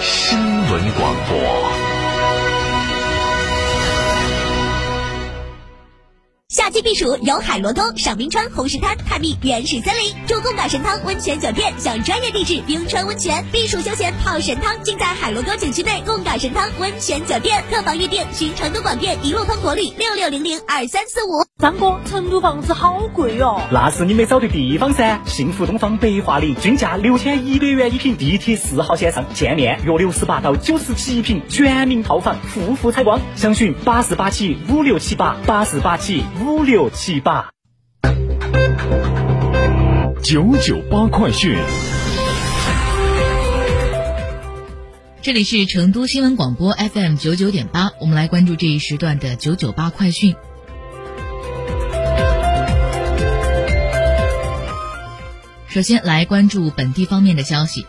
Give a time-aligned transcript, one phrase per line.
[0.00, 1.85] 新闻广播。
[6.66, 17.62] 夏季避暑游海螺沟、赏冰川、红石滩、探秘原始森林，住贡嘎神汤温泉酒店，享专业地质冰川温泉，避暑休闲泡神汤，尽在海螺沟景区内贡嘎神汤温泉酒店。
[17.70, 21.46] 客房预订寻成都广电一路通国旅六六零零二三四五。
[21.58, 23.62] 张哥，成都房子好贵哦。
[23.70, 25.20] 那是你没找对地方噻！
[25.24, 33.20] 幸福东方白桦林均价六千一百元一平，地铁四号线上，见面约六十八到九十七平，全民套房，户户采光。
[33.36, 37.50] 详询八四八七五六七八八四八七五六七八。
[40.22, 41.56] 九九八快讯。
[45.22, 50.34] 这里是成都新闻广播 FM 九九点八，我们来关注这一时段的九九八快讯。
[55.68, 57.86] 首先来关注本地方面的消息。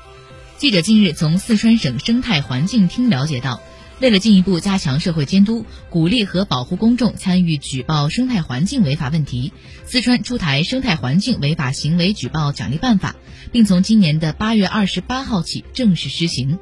[0.58, 3.62] 记者近日从四川省生态环境厅了解到，
[4.00, 9.54] 为了进一步加强社会监督，鼓励和保护公众参与举报生态环境违法问题，
[9.86, 13.16] 四川出台《生态环境违法行为举报奖励办法》，
[13.52, 16.60] 并从今年的八月二十八号起正式施行。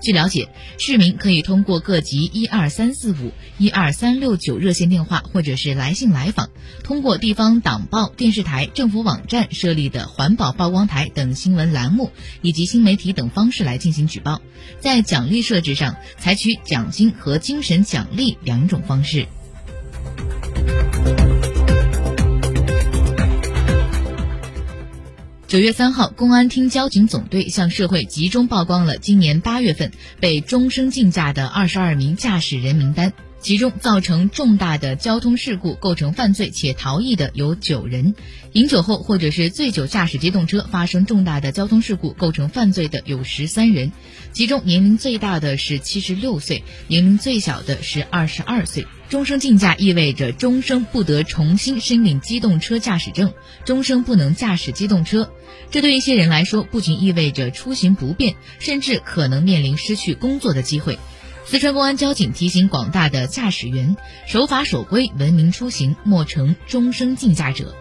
[0.00, 6.50] 据了解，市民可以通过各级一二三四五、一二三六九热线电话，或者是来信来访，
[6.84, 14.40] 通过地方党报、电视台、政府网站设立的环保曝光台等新闻栏目，以及新媒体等方式来进行举报。
[14.80, 19.26] 在奖励设置上，采取奖金和精神奖励两种方式。
[25.48, 38.14] 九月三号，公安厅交警总队向社会集中曝光了今年八月份被终生禁驾的二十二名驾驶人名单，其中造成重大的交通事故、构成犯罪且逃逸的有九人，
[38.52, 43.92] 饮酒后或者是醉酒驾驶机动车发生重大的交通事故、构成犯罪的有十三人，
[44.32, 48.86] 其中年龄最大的是七十六岁，年龄最小的是二十二岁。
[49.08, 53.32] 终生禁驾意味着终生不得重新申领机动车驾驶证，
[53.64, 55.32] 终生不能驾驶机动车。
[55.70, 60.98] 这对一些人来说，不仅意味着出行不便，甚至可能面临失去工作的机会。
[61.50, 67.74] 四川公安交警提醒广大的驾驶员：守法守规，文明出行，莫成终生禁驾者。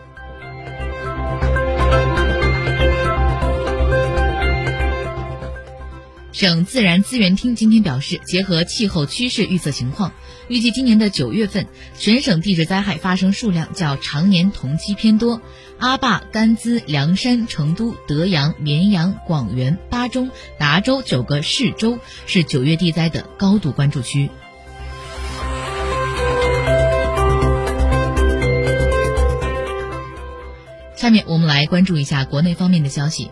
[6.37, 10.11] 省自然资源厅今天表示，结合气候趋势预测情况，
[10.47, 11.65] 预计今年的九月份，
[11.97, 15.41] 全省地质灾害发生数量较常年同期偏多。
[15.79, 21.97] 阿坝、甘孜、凉山、成都、德阳、绵阳、广元、巴中、达州九个市州
[22.27, 24.29] 是九月地灾的高度关注区。
[30.95, 33.31] 下面我们来关注一下国内方面的消息。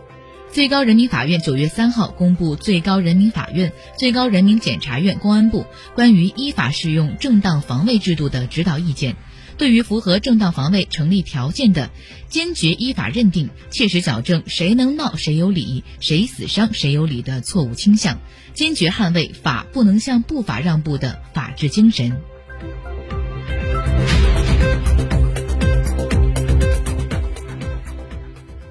[0.56, 9.14] 最高人民法院九月三号公布《最高人民法院、最高人民检察院、公安部关于依法适用正当防卫制度的指导意见》，
[9.58, 11.90] 对于符合正当防卫成立条件的，
[12.30, 18.18] 坚决依法认定、切实矫正谁能闹谁有理、谁死伤谁有理的错误倾向，
[18.54, 22.22] 坚决捍卫法不能向不法让步的法治精神。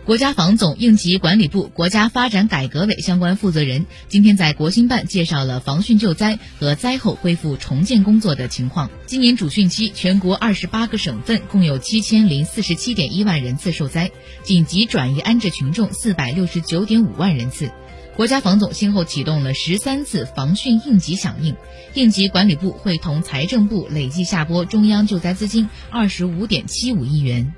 [0.04, 8.90] 国家防总、应急管理部、国家发展改革委相关负责人今天在国新办介绍了防汛救灾和灾后恢复重建工作的情况。
[9.06, 14.10] 今年主汛期，全国二十八个省份共有七千零四十七点一万人次受灾，
[14.42, 17.70] 紧急转移安置群众四百六十九点五万人次。
[18.14, 21.56] 国家防总先后启动了十三次防汛应急响应，
[21.94, 27.54] 应急管理部会同财政部累计下拨中央救灾资金二十五点七五亿元。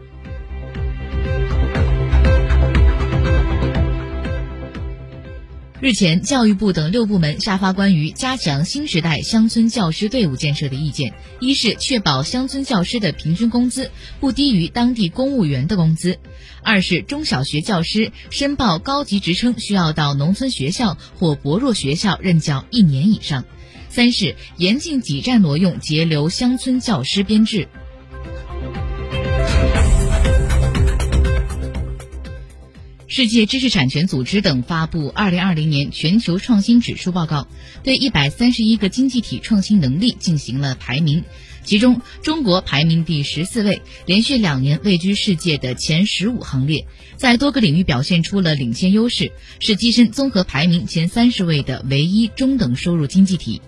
[5.79, 16.15] 日前，教育部等六部门下发关于加强新时代乡村教师队伍建设的意见：一是确保乡村教师的平均工资不低于当地公务员的工资；
[16.63, 23.43] 二是中小学教师申报高级职称需要到农村学校或薄弱学校任教一年以上；
[23.91, 27.69] 三是严禁挤占挪用，截留乡村教师编制。
[33.09, 37.43] 世界知识产权组织等发布《二零二零年全球创新指数报告》，
[37.85, 41.23] 对一百三十一个经济体创新能力进行了排名。
[41.63, 46.87] 其中，中国排名第十四位，连续两年位居世界的前十五行列，
[47.17, 49.31] 在多个领域表现出了领先优势，
[49.61, 53.63] 是跻身综合排名前三十位的唯一中等收入经济体。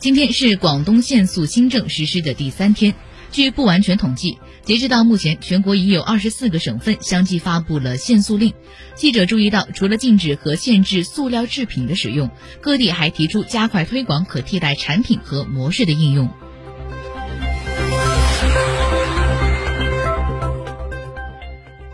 [0.00, 2.94] 今天是广东限速新政实施的第三天。
[3.30, 8.54] 据不完全统计，截止到目前，全国已有二十四个省份相继发布了限塑令。
[8.94, 12.30] 记者注意到，除了禁止和限制塑料制品的使用，
[12.60, 16.30] 各地还提出加快推广可替代产品和模式的应用。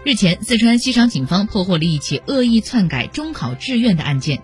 [0.05, 4.43] 日前，四川西昌警方破获了一起恶意篡改中考志愿的案件。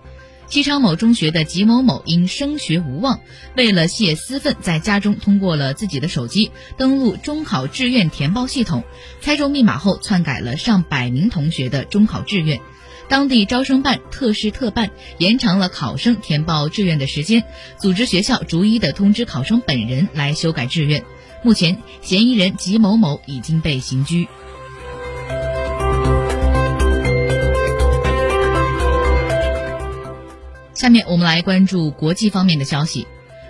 [0.51, 3.21] 西昌某中学的吉某某因升学无望，
[3.55, 8.83] 为了泄私愤，在家中通过了自己的手机登录中考志愿填报系统，
[9.21, 12.59] 猜中密码后篡改了上百名同学的中考志愿。
[13.07, 17.45] 当地招生办特事特办，延长了考生填报志愿的时间，
[17.79, 21.05] 组织学校逐一的通知考生本人来修改志愿。
[21.43, 24.27] 目前，嫌疑人吉某某已经被刑拘。
[30.81, 33.05] 下面我们来关注国际方面的消息。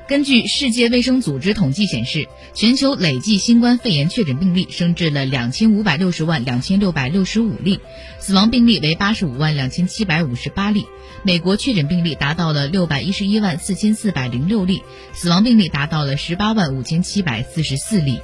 [0.06, 7.80] 根据世界卫生组织统计显示，全球累计新冠肺炎确诊病例升至了两千五百六十万两千六百六十五例，
[8.19, 10.86] 死亡病例为八十五万两千七百五十八例。
[11.24, 14.83] 美国确诊病例达到了六百一十一万四千四百零六例，
[15.13, 18.19] 死亡病例达到了十八万五千七百四十四例。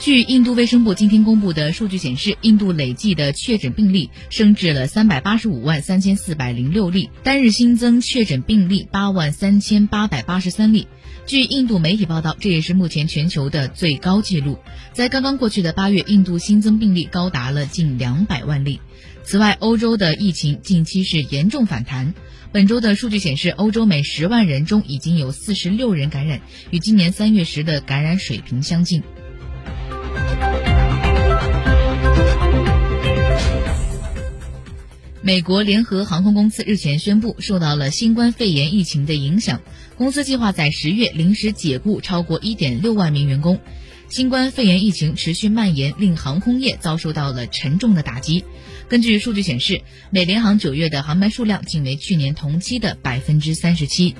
[0.00, 10.86] 据印度卫生部今天公布的数据显示，印度累计的确诊病例升至了三百八十五万三千四百零六例，单日新增确诊病例八万三千八百八十三例。
[11.26, 14.58] 据印度媒体报道，这也是目前全球的最高纪录。
[14.94, 18.80] 在刚刚过去的八月，印度新增病例高达了近两百万例。
[19.22, 22.14] 此外，欧洲的疫情近期是严重反弹。
[22.52, 29.02] 本周的数据显示，欧洲每十万人中已经有四十六人感染，与今年三月时的感染水平相近。
[35.22, 39.60] 美国联合航空公司日前宣布，受到了新冠肺炎疫情的影响，
[39.98, 43.60] 公司计划在十月临时解雇超过一点六万名员工。
[44.08, 48.44] 新冠肺炎疫情持续蔓延，令航空业遭受到了沉重的打击。
[48.88, 54.16] 根据数据显示，美联航九月的航班数量仅为去年同期的百分之三十七。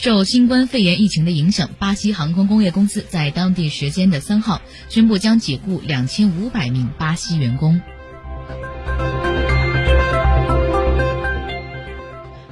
[0.00, 7.80] 受新冠肺炎疫情的影响，巴西航空工业公司在当地时间的三号宣布将解雇两千五百名巴西员工。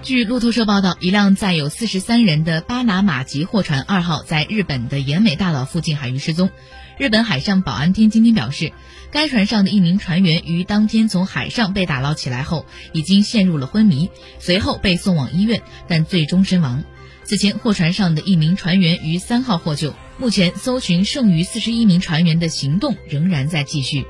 [0.03, 6.51] 据路透社报道，一辆载有四十三人的巴拿马籍货船二号在日本的岩美大岛附近海域失踪。
[6.99, 8.73] 日本海上保安厅今天表示，
[9.13, 14.11] 该船上的一名船员于当天从海上被打捞起来后，已经陷入了昏迷，
[14.41, 16.83] 随后被送往医院，但最终身亡。
[17.27, 19.93] 此前，货船上的一名船员于三号获救。
[20.17, 24.07] 目前，搜寻剩余四十一名船员的行动仍然在继续。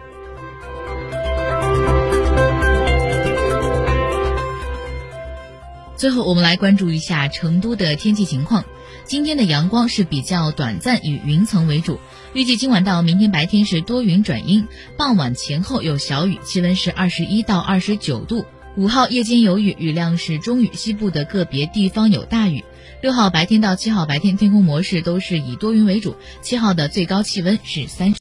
[5.96, 8.66] 最后，我们来关注一下成都的天气情况。
[9.06, 11.98] 今天的阳光是比较短暂，以云层为主。
[12.34, 14.68] 预计今晚到明天白天是多云转阴，
[14.98, 18.44] 傍晚前后有小雨，气温是二十一到二十九度。
[18.76, 22.62] 五号夜间有雨，雨量是中雨，西部的个别地方有大雨。
[23.00, 26.16] 六号白天到七号白天，天空模式都是以多云为主。
[26.40, 28.14] 七号的最高气温是三。